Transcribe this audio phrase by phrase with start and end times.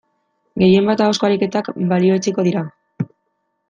[0.61, 2.69] Gehien bat ahozko ariketak balioetsiko dira.